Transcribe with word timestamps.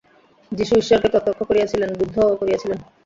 যীশু 0.51 0.73
ঈশ্বরকে 0.75 1.07
প্রত্যক্ষ 1.09 1.39
করিয়াছিলেন, 1.43 1.89
বুদ্ধও 1.99 2.35
করিয়াছিলেন। 2.35 2.79